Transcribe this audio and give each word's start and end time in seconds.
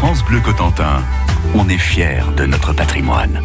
France 0.00 0.24
Bleu 0.24 0.38
Cotentin, 0.38 1.02
on 1.56 1.68
est 1.68 1.76
fiers 1.76 2.22
de 2.36 2.46
notre 2.46 2.72
patrimoine. 2.72 3.42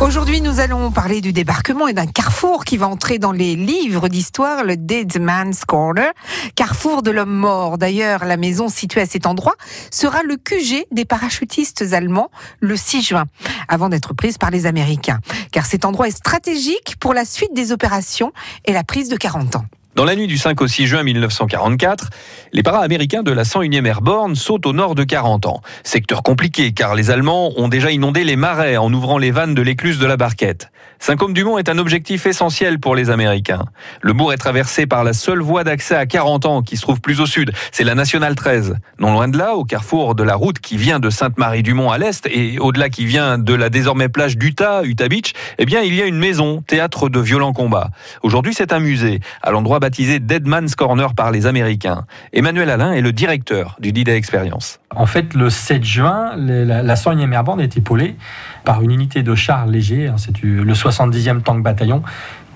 Aujourd'hui, 0.00 0.40
nous 0.40 0.58
allons 0.58 0.90
parler 0.90 1.20
du 1.20 1.32
débarquement 1.32 1.86
et 1.86 1.92
d'un 1.92 2.08
carrefour 2.08 2.64
qui 2.64 2.76
va 2.76 2.88
entrer 2.88 3.20
dans 3.20 3.30
les 3.30 3.54
livres 3.54 4.08
d'histoire, 4.08 4.64
le 4.64 4.76
Dead 4.76 5.20
Man's 5.20 5.64
Corner, 5.64 6.12
carrefour 6.56 7.04
de 7.04 7.12
l'homme 7.12 7.32
mort. 7.32 7.78
D'ailleurs, 7.78 8.24
la 8.24 8.36
maison 8.36 8.68
située 8.68 9.02
à 9.02 9.06
cet 9.06 9.26
endroit 9.26 9.54
sera 9.92 10.24
le 10.24 10.36
QG 10.36 10.86
des 10.90 11.04
parachutistes 11.04 11.92
allemands 11.92 12.32
le 12.58 12.74
6 12.74 13.02
juin, 13.02 13.26
avant 13.68 13.88
d'être 13.88 14.12
prise 14.12 14.38
par 14.38 14.50
les 14.50 14.66
Américains. 14.66 15.20
Car 15.52 15.66
cet 15.66 15.84
endroit 15.84 16.08
est 16.08 16.18
stratégique 16.18 16.96
pour 16.98 17.14
la 17.14 17.24
suite 17.24 17.54
des 17.54 17.70
opérations 17.70 18.32
et 18.64 18.72
la 18.72 18.82
prise 18.82 19.08
de 19.08 19.16
40 19.16 19.54
ans. 19.54 19.66
Dans 19.94 20.04
la 20.04 20.16
nuit 20.16 20.26
du 20.26 20.38
5 20.38 20.60
au 20.60 20.66
6 20.66 20.88
juin 20.88 21.04
1944, 21.04 22.10
les 22.52 22.64
para-américains 22.64 23.22
de 23.22 23.30
la 23.30 23.44
101e 23.44 23.86
Airborne 23.86 24.34
sautent 24.34 24.66
au 24.66 24.72
nord 24.72 24.96
de 24.96 25.04
40 25.04 25.46
ans. 25.46 25.60
Secteur 25.84 26.24
compliqué 26.24 26.72
car 26.72 26.96
les 26.96 27.12
Allemands 27.12 27.52
ont 27.56 27.68
déjà 27.68 27.92
inondé 27.92 28.24
les 28.24 28.34
marais 28.34 28.76
en 28.76 28.92
ouvrant 28.92 29.18
les 29.18 29.30
vannes 29.30 29.54
de 29.54 29.62
l'écluse 29.62 30.00
de 30.00 30.06
la 30.06 30.16
Barquette. 30.16 30.72
Saint-Côme-du-Mont 30.98 31.58
est 31.58 31.68
un 31.68 31.78
objectif 31.78 32.26
essentiel 32.26 32.80
pour 32.80 32.96
les 32.96 33.10
Américains. 33.10 33.66
Le 34.00 34.14
bourg 34.14 34.32
est 34.32 34.38
traversé 34.38 34.86
par 34.86 35.04
la 35.04 35.12
seule 35.12 35.40
voie 35.40 35.62
d'accès 35.62 35.94
à 35.94 36.06
40 36.06 36.46
ans 36.46 36.62
qui 36.62 36.76
se 36.76 36.82
trouve 36.82 37.00
plus 37.00 37.20
au 37.20 37.26
sud. 37.26 37.52
C'est 37.70 37.84
la 37.84 37.94
nationale 37.94 38.34
13. 38.34 38.76
Non 38.98 39.12
loin 39.12 39.28
de 39.28 39.38
là, 39.38 39.54
au 39.54 39.64
carrefour 39.64 40.14
de 40.14 40.24
la 40.24 40.34
route 40.34 40.58
qui 40.58 40.76
vient 40.76 40.98
de 40.98 41.10
Sainte-Marie-du-Mont 41.10 41.90
à 41.90 41.98
l'est 41.98 42.26
et 42.26 42.58
au-delà 42.58 42.88
qui 42.88 43.04
vient 43.04 43.38
de 43.38 43.54
la 43.54 43.68
désormais 43.68 44.08
plage 44.08 44.38
d'Utah, 44.38 44.82
Utah 44.82 45.08
Beach, 45.08 45.34
eh 45.58 45.66
bien, 45.66 45.82
il 45.82 45.94
y 45.94 46.02
a 46.02 46.06
une 46.06 46.18
maison, 46.18 46.62
théâtre 46.66 47.08
de 47.08 47.20
violents 47.20 47.52
combats. 47.52 47.90
Aujourd'hui, 48.22 48.54
c'est 48.54 48.72
un 48.72 48.80
musée, 48.80 49.20
à 49.42 49.50
l'endroit 49.50 49.80
baptisé 49.84 50.18
Dead 50.18 50.46
Man's 50.46 50.76
Corner 50.76 51.12
par 51.12 51.30
les 51.30 51.44
Américains. 51.44 52.06
Emmanuel 52.32 52.70
Alain 52.70 52.94
est 52.94 53.02
le 53.02 53.12
directeur 53.12 53.76
du 53.80 53.92
D-Day 53.92 54.16
Experience. 54.16 54.80
En 54.96 55.04
fait, 55.04 55.34
le 55.34 55.50
7 55.50 55.84
juin, 55.84 56.34
la 56.36 56.94
101e 56.94 57.30
Airborne 57.30 57.60
est 57.60 57.76
épaulée 57.76 58.16
par 58.64 58.80
une 58.80 58.90
unité 58.90 59.22
de 59.22 59.34
chars 59.34 59.66
légers, 59.66 60.06
hein, 60.06 60.14
c'est 60.16 60.40
le 60.40 60.72
70e 60.72 61.42
Tank 61.42 61.62
Bataillon, 61.62 62.02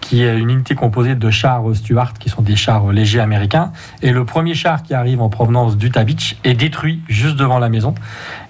qui 0.01 0.23
est 0.23 0.39
une 0.39 0.51
unité 0.51 0.75
composée 0.75 1.15
de 1.15 1.31
chars 1.31 1.63
Stuart, 1.75 2.15
qui 2.15 2.29
sont 2.29 2.43
des 2.43 2.57
chars 2.57 2.93
légers 2.93 3.21
américains. 3.21 3.73
Et 4.03 4.13
le 4.13 4.25
premier 4.25 4.55
char 4.55 4.83
qui 4.83 4.95
arrive 4.95 5.21
en 5.21 5.29
provenance 5.29 5.77
d'Utah 5.77 6.05
Beach 6.05 6.37
est 6.45 6.55
détruit 6.55 7.03
juste 7.09 7.37
devant 7.37 7.59
la 7.59 7.69
maison. 7.69 7.95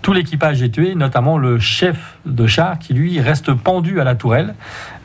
Tout 0.02 0.12
l'équipage 0.12 0.62
est 0.62 0.70
tué, 0.70 0.94
notamment 0.94 1.38
le 1.38 1.58
chef 1.58 2.18
de 2.26 2.46
char 2.46 2.78
qui, 2.78 2.94
lui, 2.94 3.20
reste 3.20 3.52
pendu 3.52 4.00
à 4.00 4.04
la 4.04 4.14
tourelle 4.14 4.54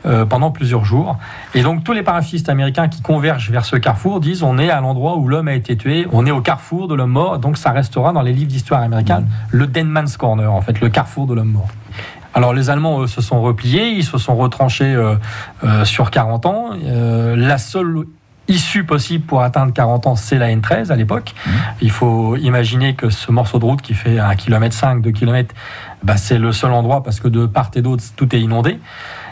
euh, 0.06 0.24
pendant 0.24 0.50
plusieurs 0.50 0.84
jours. 0.84 1.18
Et 1.54 1.62
donc, 1.62 1.84
tous 1.84 1.92
les 1.92 2.02
parachutistes 2.02 2.48
américains 2.48 2.88
qui 2.88 3.02
convergent 3.02 3.50
vers 3.50 3.64
ce 3.64 3.76
carrefour 3.76 4.20
disent 4.20 4.42
on 4.42 4.58
est 4.58 4.70
à 4.70 4.80
l'endroit 4.80 5.16
où 5.16 5.28
l'homme 5.28 5.48
a 5.48 5.54
été 5.54 5.76
tué, 5.76 6.06
on 6.12 6.26
est 6.26 6.30
au 6.30 6.40
carrefour 6.40 6.88
de 6.88 6.94
l'homme 6.94 7.12
mort, 7.12 7.38
donc 7.38 7.56
ça 7.56 7.72
restera 7.72 8.12
dans 8.12 8.22
les 8.22 8.32
livres 8.32 8.50
d'histoire 8.50 8.82
américaine 8.82 9.26
le 9.50 9.66
Dead 9.66 9.86
Man's 9.86 10.16
Corner, 10.16 10.52
en 10.52 10.60
fait, 10.60 10.80
le 10.80 10.88
carrefour 10.88 11.26
de 11.26 11.34
l'homme 11.34 11.52
mort. 11.52 11.68
Alors 12.34 12.52
les 12.52 12.68
Allemands 12.68 13.06
se 13.06 13.22
sont 13.22 13.40
repliés, 13.40 13.90
ils 13.90 14.04
se 14.04 14.18
sont 14.18 14.34
retranchés 14.34 14.92
euh, 14.92 15.14
euh, 15.62 15.84
sur 15.84 16.10
40 16.10 16.46
ans. 16.46 16.70
Euh, 16.84 17.36
la 17.36 17.58
seule 17.58 18.04
issue 18.48 18.84
possible 18.84 19.24
pour 19.24 19.42
atteindre 19.42 19.72
40 19.72 20.06
ans, 20.08 20.16
c'est 20.16 20.36
la 20.36 20.48
N13 20.48 20.90
à 20.90 20.96
l'époque. 20.96 21.32
Mmh. 21.46 21.50
Il 21.80 21.90
faut 21.90 22.36
imaginer 22.36 22.94
que 22.94 23.08
ce 23.08 23.30
morceau 23.30 23.58
de 23.58 23.64
route 23.64 23.80
qui 23.80 23.94
fait 23.94 24.18
1 24.18 24.34
km 24.34 24.74
5, 24.74 25.00
2 25.00 25.12
km, 25.12 25.54
c'est 26.16 26.38
le 26.38 26.52
seul 26.52 26.72
endroit 26.72 27.02
parce 27.02 27.20
que 27.20 27.28
de 27.28 27.46
part 27.46 27.70
et 27.74 27.82
d'autre, 27.82 28.02
tout 28.16 28.34
est 28.34 28.40
inondé. 28.40 28.80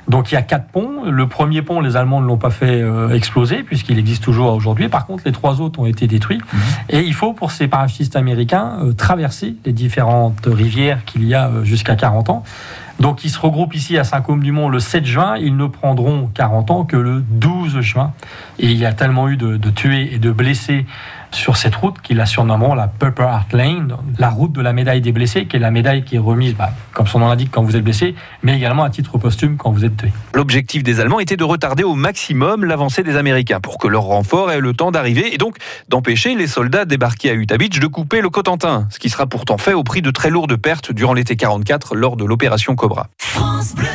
Donc 0.09 0.33
il 0.33 0.35
y 0.35 0.39
a 0.39 0.43
quatre 0.43 0.67
ponts. 0.67 1.05
Le 1.05 1.29
premier 1.29 1.63
pont, 1.63 1.81
les 1.81 1.97
Allemands 1.97 2.21
ne 2.21 2.27
l'ont 2.27 2.39
pas 2.39 2.51
fait 2.51 2.83
exploser 3.13 3.63
puisqu'il 3.63 3.99
existe 3.99 4.25
toujours 4.25 4.53
aujourd'hui. 4.53 4.89
Par 4.89 5.07
contre, 5.07 5.23
les 5.27 5.33
trois 5.33 5.61
autres 5.61 5.79
ont 5.79 5.87
été 5.87 6.07
détruits. 6.07 6.39
Mmh. 6.39 6.59
Et 6.89 7.01
il 7.03 7.15
faut, 7.15 7.35
pour 7.35 7.51
ces 7.51 7.69
parachutistes 7.69 8.17
américains, 8.17 8.79
traverser 8.97 9.57
les 9.65 9.73
différentes 9.73 10.47
rivières 10.47 11.05
qu'il 11.05 11.25
y 11.25 11.35
a 11.35 11.51
jusqu'à 11.63 11.97
40 11.97 12.31
ans. 12.31 12.43
Donc 13.01 13.25
ils 13.25 13.31
se 13.31 13.39
regroupent 13.39 13.75
ici 13.75 13.99
à 13.99 14.05
Saint-Côme-du-Mont 14.05 14.69
le 14.69 14.81
7 14.81 15.05
juin. 15.05 15.37
Ils 15.37 15.57
ne 15.57 15.67
prendront 15.67 16.31
40 16.35 16.71
ans 16.71 16.85
que 16.85 16.97
le 16.97 17.21
12 17.21 17.81
juin. 17.81 18.13
Et 18.59 18.67
il 18.67 18.79
y 18.79 18.87
a 18.87 18.93
tellement 18.93 19.29
eu 19.29 19.37
de, 19.37 19.57
tués 19.71 20.15
et 20.15 20.19
de 20.19 20.31
blessés 20.31 20.87
sur 21.33 21.57
cette 21.57 21.75
route 21.75 21.97
qui 22.03 22.13
la 22.15 22.27
surnommeront 22.27 22.75
la 22.75 22.89
Purple 22.89 23.23
Heart 23.23 23.53
Lane, 23.55 23.97
la 24.19 24.29
route 24.29 24.53
de 24.53 24.61
la 24.61 24.73
médaille 24.75 25.01
des 25.01 25.13
blessés, 25.13 25.47
qui 25.47 25.57
est 25.57 25.61
la 25.61 25.71
médaille 25.71 26.05
qui 26.05 26.17
est 26.17 26.19
remise, 26.19 26.55
bah, 26.55 26.71
comme 26.93 27.07
son 27.07 27.21
nom 27.21 27.29
l'indique, 27.29 27.51
quand 27.51 27.63
vous 27.63 27.75
êtes 27.75 27.83
blessé, 27.83 28.15
mais 28.43 28.57
également 28.57 28.85
à 28.85 28.91
titre 28.91 29.17
posthume 29.17 29.57
quand 29.57 29.71
vous 29.71 29.85
êtes 29.85 29.97
tué. 29.97 30.13
L'objectif 30.35 30.83
des 30.83 31.01
Allemands 31.01 31.21
était 31.21 31.39
de 31.39 31.45
retarder 31.45 31.85
au 31.85 31.95
maximum 31.95 32.67
l'avancée 32.67 33.03
des 33.03 33.17
Américains 33.17 33.61
pour 33.61 33.79
que 33.79 33.89
leur 33.89 34.03
renfort 34.03 34.51
ait 34.51 34.61
le 34.61 34.75
temps 34.75 34.91
d'arriver 34.91 35.35
et 35.35 35.39
donc 35.39 35.57
d'empêcher 35.89 36.35
les 36.35 36.47
soldats 36.47 36.85
débarqués 36.85 37.31
à 37.31 37.35
Utah 37.35 37.57
Beach 37.57 37.81
de 37.81 37.87
couper 37.87 38.21
le 38.21 38.29
Cotentin, 38.29 38.87
ce 38.91 38.99
qui 38.99 39.09
sera 39.09 39.27
pourtant 39.27 39.57
fait 39.57 39.73
au 39.73 39.85
prix 39.85 40.03
de 40.03 40.11
très 40.11 40.29
lourdes 40.29 40.57
pertes 40.57 40.93
durant 40.93 41.15
l'été 41.15 41.37
44 41.37 41.97
lors 41.97 42.17
de 42.17 42.25
l'opération 42.27 42.77
Cobra. 42.83 43.07
France 43.17 43.77
Bleu. 43.77 43.87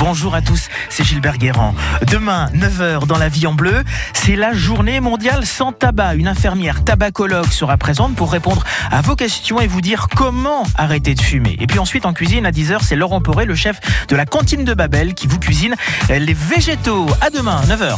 Bonjour 0.00 0.34
à 0.34 0.42
tous, 0.42 0.66
c'est 0.88 1.04
Gilbert 1.04 1.38
Guérand. 1.38 1.72
Demain, 2.10 2.50
9h 2.52 3.06
dans 3.06 3.16
la 3.16 3.28
vie 3.28 3.46
en 3.46 3.54
bleu, 3.54 3.84
c'est 4.12 4.34
la 4.34 4.52
journée 4.52 4.98
mondiale 4.98 5.46
sans 5.46 5.70
tabac. 5.70 6.16
Une 6.16 6.26
infirmière 6.26 6.82
tabacologue 6.82 7.46
sera 7.46 7.76
présente 7.76 8.16
pour 8.16 8.32
répondre 8.32 8.64
à 8.90 9.02
vos 9.02 9.14
questions 9.14 9.60
et 9.60 9.68
vous 9.68 9.80
dire 9.80 10.08
comment 10.16 10.64
arrêter 10.76 11.14
de 11.14 11.20
fumer. 11.20 11.56
Et 11.60 11.68
puis 11.68 11.78
ensuite, 11.78 12.06
en 12.06 12.12
cuisine, 12.12 12.44
à 12.44 12.50
10h, 12.50 12.80
c'est 12.82 12.96
Laurent 12.96 13.20
Poré, 13.20 13.44
le 13.44 13.54
chef 13.54 13.78
de 14.08 14.16
la 14.16 14.26
cantine 14.26 14.64
de 14.64 14.74
Babel, 14.74 15.14
qui 15.14 15.28
vous 15.28 15.38
cuisine 15.38 15.76
les 16.08 16.34
végétaux. 16.34 17.06
À 17.20 17.30
demain, 17.30 17.60
9h. 17.68 17.94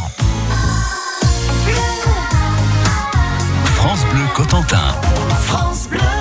France 3.73 4.05
Bleu 4.13 4.21
Cotentin. 4.35 4.93
France 5.41 5.87
Bleu. 5.89 6.20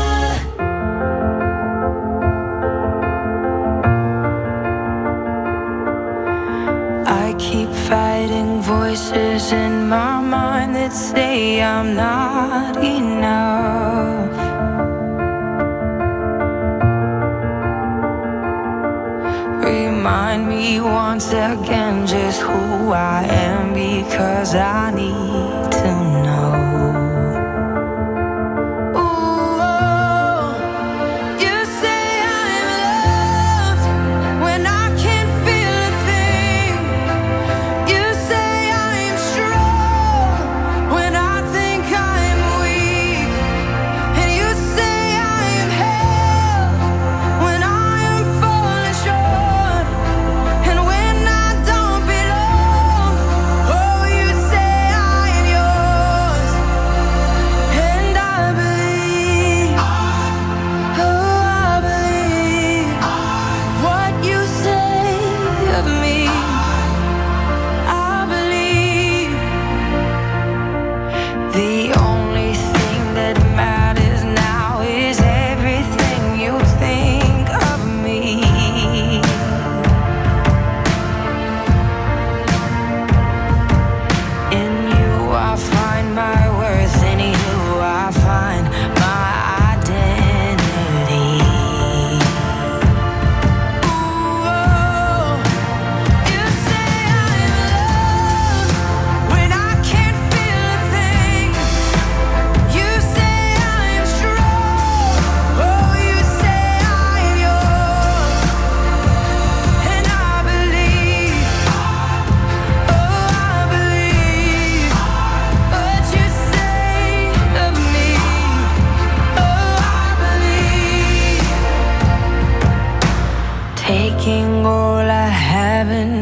Say 10.91 11.63
I'm 11.63 11.95
not 11.95 12.77
enough. 12.83 13.20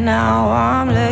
Now 0.09 0.51
I'm 0.51 0.89
laying 0.89 1.08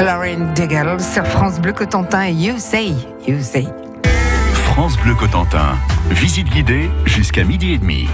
Lauren 0.00 0.52
Daigle 0.54 1.00
sur 1.00 1.24
France 1.24 1.60
Bleu 1.60 1.72
Cotentin 1.72 2.26
et 2.26 2.32
You 2.32 2.54
Say, 2.58 2.94
You 3.28 3.40
Say. 3.40 3.66
France 4.64 4.96
Bleu 4.98 5.14
Cotentin. 5.14 5.76
Visite 6.10 6.48
guidée 6.48 6.90
jusqu'à 7.04 7.44
midi 7.44 7.72
et 7.72 7.78
demi. 7.78 8.08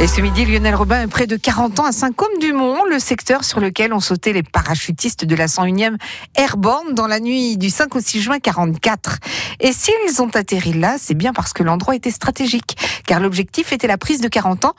Et 0.00 0.06
ce 0.06 0.20
midi, 0.20 0.44
Lionel 0.44 0.74
Robin 0.74 1.02
est 1.02 1.06
près 1.08 1.26
de 1.26 1.36
40 1.36 1.80
ans 1.80 1.84
à 1.84 1.92
Saint-Côme-du-Mont, 1.92 2.84
le 2.90 2.98
secteur 2.98 3.42
sur 3.42 3.60
lequel 3.60 3.92
ont 3.92 4.00
sauté 4.00 4.32
les 4.32 4.42
parachutistes 4.42 5.24
de 5.24 5.34
la 5.34 5.46
101e 5.46 5.96
Airborne 6.36 6.94
dans 6.94 7.06
la 7.06 7.20
nuit 7.20 7.56
du 7.56 7.70
5 7.70 7.94
au 7.96 8.00
6 8.00 8.20
juin 8.20 8.38
44. 8.38 9.18
Et 9.60 9.72
s'ils 9.72 10.20
ont 10.20 10.30
atterri 10.34 10.74
là, 10.74 10.96
c'est 10.98 11.14
bien 11.14 11.32
parce 11.32 11.52
que 11.52 11.62
l'endroit 11.62 11.96
était 11.96 12.10
stratégique, 12.10 12.76
car 13.06 13.20
l'objectif 13.20 13.72
était 13.72 13.86
la 13.86 13.98
prise 13.98 14.20
de 14.20 14.28
40 14.28 14.64
ans. 14.66 14.74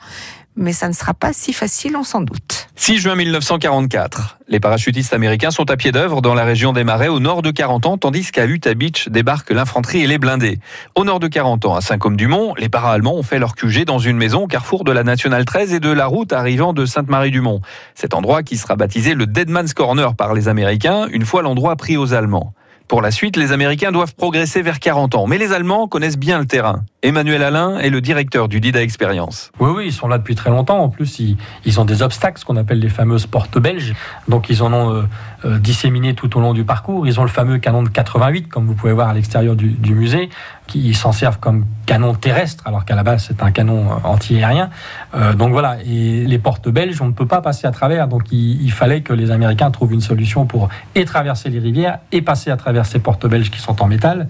Mais 0.56 0.72
ça 0.72 0.88
ne 0.88 0.94
sera 0.94 1.12
pas 1.12 1.34
si 1.34 1.52
facile, 1.52 1.96
on 1.96 2.02
s'en 2.02 2.22
doute. 2.22 2.68
6 2.76 2.98
juin 2.98 3.14
1944. 3.14 4.38
Les 4.48 4.58
parachutistes 4.58 5.12
américains 5.12 5.50
sont 5.50 5.70
à 5.70 5.76
pied 5.76 5.92
d'œuvre 5.92 6.22
dans 6.22 6.34
la 6.34 6.44
région 6.44 6.72
des 6.72 6.82
Marais 6.82 7.08
au 7.08 7.20
nord 7.20 7.42
de 7.42 7.50
40 7.50 7.84
ans, 7.84 7.98
tandis 7.98 8.30
qu'à 8.30 8.46
Utah 8.46 8.72
Beach 8.72 9.08
débarquent 9.08 9.50
l'infanterie 9.50 10.02
et 10.02 10.06
les 10.06 10.16
blindés. 10.16 10.58
Au 10.94 11.04
nord 11.04 11.20
de 11.20 11.28
40 11.28 11.66
ans, 11.66 11.74
à 11.74 11.82
Saint-Côme-du-Mont, 11.82 12.54
les 12.56 12.70
para-allemands 12.70 13.16
ont 13.16 13.22
fait 13.22 13.38
leur 13.38 13.54
QG 13.54 13.84
dans 13.84 13.98
une 13.98 14.16
maison 14.16 14.44
au 14.44 14.46
carrefour 14.46 14.84
de 14.84 14.92
la 14.92 15.04
Nationale 15.04 15.44
13 15.44 15.74
et 15.74 15.80
de 15.80 15.90
la 15.90 16.06
route 16.06 16.32
arrivant 16.32 16.72
de 16.72 16.86
Sainte-Marie-du-Mont. 16.86 17.60
Cet 17.94 18.14
endroit 18.14 18.42
qui 18.42 18.56
sera 18.56 18.76
baptisé 18.76 19.14
le 19.14 19.26
Deadman's 19.26 19.74
Corner 19.74 20.14
par 20.14 20.32
les 20.32 20.48
Américains, 20.48 21.06
une 21.10 21.26
fois 21.26 21.42
l'endroit 21.42 21.76
pris 21.76 21.98
aux 21.98 22.14
Allemands. 22.14 22.54
Pour 22.88 23.02
la 23.02 23.10
suite, 23.10 23.36
les 23.36 23.50
Américains 23.50 23.90
doivent 23.90 24.14
progresser 24.14 24.62
vers 24.62 24.78
40 24.78 25.16
ans, 25.16 25.26
mais 25.26 25.38
les 25.38 25.52
Allemands 25.52 25.88
connaissent 25.88 26.18
bien 26.18 26.38
le 26.38 26.46
terrain. 26.46 26.84
Emmanuel 27.02 27.42
Alain 27.42 27.78
est 27.78 27.90
le 27.90 28.00
directeur 28.00 28.46
du 28.46 28.60
DIDA 28.60 28.80
Expérience. 28.80 29.50
Oui, 29.58 29.70
oui, 29.74 29.86
ils 29.86 29.92
sont 29.92 30.06
là 30.06 30.18
depuis 30.18 30.36
très 30.36 30.50
longtemps. 30.50 30.78
En 30.78 30.88
plus, 30.88 31.18
ils, 31.64 31.80
ont 31.80 31.84
des 31.84 32.02
obstacles, 32.02 32.38
ce 32.38 32.44
qu'on 32.44 32.56
appelle 32.56 32.78
les 32.78 32.88
fameuses 32.88 33.26
portes 33.26 33.58
belges. 33.58 33.92
Donc, 34.28 34.50
ils 34.50 34.62
en 34.62 34.72
ont 34.72 34.94
euh, 34.94 35.02
euh, 35.44 35.58
disséminé 35.58 36.14
tout 36.14 36.34
au 36.38 36.40
long 36.40 36.54
du 36.54 36.64
parcours. 36.64 37.06
Ils 37.06 37.20
ont 37.20 37.22
le 37.22 37.28
fameux 37.28 37.58
canon 37.58 37.82
de 37.82 37.90
88, 37.90 38.48
comme 38.48 38.66
vous 38.66 38.74
pouvez 38.74 38.94
voir 38.94 39.10
à 39.10 39.14
l'extérieur 39.14 39.54
du, 39.54 39.94
musée, 39.94 40.30
qui 40.66 40.94
s'en 40.94 41.12
servent 41.12 41.38
comme 41.38 41.66
canon 41.84 42.14
terrestre, 42.14 42.66
alors 42.66 42.86
qu'à 42.86 42.94
la 42.94 43.02
base, 43.02 43.26
c'est 43.28 43.42
un 43.42 43.50
canon 43.50 43.90
euh, 43.90 43.94
anti-aérien. 44.04 44.70
Euh, 45.14 45.34
donc 45.34 45.52
voilà, 45.52 45.76
et 45.84 46.24
les 46.24 46.38
portes 46.38 46.68
belges, 46.70 47.02
on 47.02 47.08
ne 47.08 47.12
peut 47.12 47.26
pas 47.26 47.42
passer 47.42 47.66
à 47.66 47.70
travers. 47.70 48.08
Donc, 48.08 48.32
il, 48.32 48.70
fallait 48.72 49.02
que 49.02 49.12
les 49.12 49.30
Américains 49.30 49.70
trouvent 49.70 49.92
une 49.92 50.00
solution 50.00 50.46
pour 50.46 50.68
et 50.94 51.04
traverser 51.04 51.50
les 51.50 51.58
rivières 51.58 51.98
et 52.12 52.22
passer 52.22 52.50
à 52.50 52.56
travers 52.56 52.86
ces 52.86 52.98
portes 52.98 53.26
belges 53.26 53.50
qui 53.50 53.60
sont 53.60 53.82
en 53.82 53.86
métal. 53.86 54.28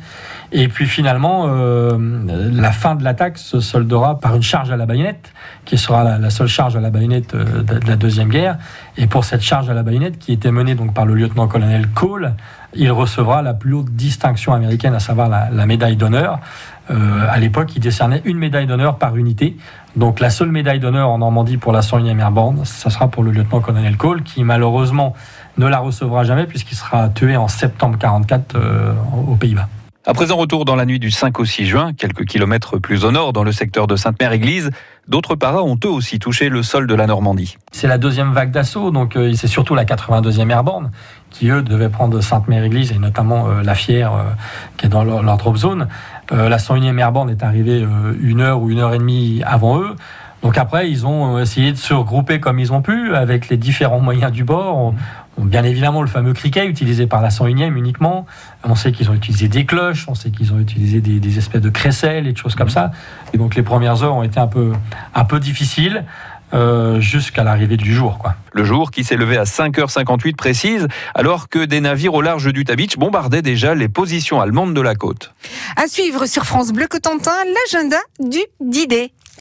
Et 0.52 0.68
puis 0.68 0.86
finalement, 0.86 1.44
euh, 1.46 1.98
la 2.52 2.72
fin 2.72 2.94
de 2.94 3.04
l'attaque 3.04 3.38
se 3.38 3.60
soldera 3.60 4.20
par 4.20 4.34
une 4.36 4.42
charge 4.42 4.70
à 4.70 4.76
la 4.76 4.86
baïonnette, 4.86 5.32
qui 5.64 5.78
sera 5.78 6.18
la, 6.18 6.30
seule 6.30 6.46
charge 6.48 6.76
à 6.76 6.80
la 6.80 6.90
baïonnette 6.90 7.34
de, 7.34 7.62
de 7.62 7.86
la 7.86 7.96
Deuxième 7.96 8.28
Guerre. 8.28 8.58
Et 8.96 9.06
pour 9.06 9.24
cette 9.24 9.42
charge 9.42 9.68
à 9.70 9.74
la 9.74 9.82
baïonnette, 9.82 10.18
qui 10.18 10.32
était 10.32 10.52
menée 10.52 10.74
donc 10.74 10.94
par 10.96 11.04
le 11.04 11.14
lieutenant-colonel 11.14 11.88
Cole, 11.88 12.32
il 12.74 12.90
recevra 12.90 13.42
la 13.42 13.52
plus 13.52 13.74
haute 13.74 13.90
distinction 13.90 14.54
américaine, 14.54 14.94
à 14.94 14.98
savoir 14.98 15.28
la, 15.28 15.66
médaille 15.66 15.96
d'honneur. 15.96 16.40
Euh, 16.90 16.94
à 17.28 17.38
l'époque, 17.38 17.76
il 17.76 17.80
décernait 17.80 18.22
une 18.24 18.38
médaille 18.38 18.66
d'honneur 18.66 18.96
par 18.96 19.14
unité. 19.16 19.58
Donc 19.94 20.20
la 20.20 20.30
seule 20.30 20.50
médaille 20.50 20.80
d'honneur 20.80 21.10
en 21.10 21.18
Normandie 21.18 21.58
pour 21.58 21.72
la 21.72 21.80
101e 21.80 22.18
Airborne, 22.18 22.64
ça 22.64 22.88
sera 22.88 23.08
pour 23.08 23.22
le 23.24 23.30
lieutenant-colonel 23.30 23.98
Cole, 23.98 24.22
qui 24.22 24.42
malheureusement 24.42 25.12
ne 25.58 25.66
la 25.66 25.80
recevra 25.80 26.24
jamais 26.24 26.46
puisqu'il 26.46 26.76
sera 26.76 27.10
tué 27.10 27.36
en 27.36 27.48
septembre 27.48 27.98
44 27.98 28.54
euh, 28.56 28.92
aux 29.28 29.36
Pays-Bas. 29.36 29.68
À 30.08 30.14
présent, 30.14 30.36
retour 30.36 30.64
dans 30.64 30.76
la 30.76 30.86
nuit 30.86 31.00
du 31.00 31.10
5 31.10 31.40
au 31.40 31.44
6 31.44 31.66
juin, 31.66 31.92
quelques 31.92 32.26
kilomètres 32.26 32.78
plus 32.78 33.04
au 33.04 33.10
nord, 33.10 33.32
dans 33.32 33.42
le 33.42 33.50
secteur 33.50 33.88
de 33.88 33.96
Sainte-Mère-Église. 33.96 34.70
D'autres 35.08 35.34
paras 35.34 35.62
ont 35.62 35.76
eux 35.84 35.88
aussi 35.88 36.20
touché 36.20 36.48
le 36.48 36.62
sol 36.62 36.86
de 36.86 36.94
la 36.94 37.08
Normandie. 37.08 37.58
C'est 37.72 37.88
la 37.88 37.98
deuxième 37.98 38.32
vague 38.32 38.52
d'assaut, 38.52 38.92
donc 38.92 39.16
euh, 39.16 39.32
c'est 39.34 39.48
surtout 39.48 39.74
la 39.74 39.84
82e 39.84 40.48
Airborne 40.48 40.92
qui, 41.30 41.48
eux, 41.48 41.60
devaient 41.60 41.88
prendre 41.88 42.20
Sainte-Mère-Église 42.20 42.92
et 42.92 42.98
notamment 43.00 43.48
euh, 43.48 43.62
la 43.64 43.74
Fière, 43.74 44.14
euh, 44.14 44.22
qui 44.76 44.86
est 44.86 44.88
dans 44.88 45.02
leur, 45.02 45.24
drop 45.38 45.56
zone. 45.56 45.88
La 46.30 46.58
101e 46.58 46.96
Airborne 47.00 47.28
est 47.28 47.42
arrivée 47.42 47.84
une 48.20 48.40
heure 48.40 48.62
ou 48.62 48.70
une 48.70 48.78
heure 48.78 48.94
et 48.94 48.98
demie 48.98 49.42
avant 49.44 49.80
eux. 49.80 49.96
Donc 50.42 50.56
après, 50.58 50.88
ils 50.88 51.04
ont 51.04 51.40
essayé 51.40 51.72
de 51.72 51.76
se 51.76 51.94
regrouper 51.94 52.38
comme 52.38 52.60
ils 52.60 52.72
ont 52.72 52.82
pu, 52.82 53.16
avec 53.16 53.48
les 53.48 53.56
différents 53.56 54.00
moyens 54.00 54.30
du 54.30 54.44
bord. 54.44 54.94
Bien 55.44 55.64
évidemment, 55.64 56.02
le 56.02 56.08
fameux 56.08 56.32
criquet 56.32 56.66
utilisé 56.66 57.06
par 57.06 57.20
la 57.20 57.28
101e 57.28 57.76
uniquement. 57.76 58.26
On 58.64 58.74
sait 58.74 58.92
qu'ils 58.92 59.10
ont 59.10 59.14
utilisé 59.14 59.48
des 59.48 59.66
cloches, 59.66 60.06
on 60.08 60.14
sait 60.14 60.30
qu'ils 60.30 60.52
ont 60.52 60.58
utilisé 60.58 61.00
des, 61.00 61.20
des 61.20 61.38
espèces 61.38 61.60
de 61.60 61.70
crécelles 61.70 62.26
et 62.26 62.32
de 62.32 62.38
choses 62.38 62.54
comme 62.54 62.70
ça. 62.70 62.90
Et 63.32 63.38
donc 63.38 63.54
les 63.54 63.62
premières 63.62 64.02
heures 64.02 64.16
ont 64.16 64.22
été 64.22 64.40
un 64.40 64.46
peu, 64.46 64.72
un 65.14 65.24
peu 65.24 65.38
difficiles 65.38 66.04
euh, 66.54 67.00
jusqu'à 67.00 67.42
l'arrivée 67.42 67.76
du 67.76 67.92
jour. 67.92 68.18
Quoi. 68.18 68.36
Le 68.52 68.62
jour 68.62 68.92
qui 68.92 69.02
s'est 69.02 69.16
levé 69.16 69.36
à 69.36 69.42
5h58 69.42 70.36
précise, 70.36 70.86
alors 71.16 71.48
que 71.48 71.64
des 71.64 71.80
navires 71.80 72.14
au 72.14 72.22
large 72.22 72.52
d'Utah 72.52 72.76
Beach 72.76 72.96
bombardaient 72.96 73.42
déjà 73.42 73.74
les 73.74 73.88
positions 73.88 74.40
allemandes 74.40 74.72
de 74.72 74.80
la 74.80 74.94
côte. 74.94 75.34
À 75.76 75.88
suivre 75.88 76.26
sur 76.26 76.44
France 76.44 76.72
Bleu 76.72 76.86
Cotentin, 76.86 77.34
l'agenda 77.44 77.98
du 78.20 78.38
D-Day. 78.60 79.10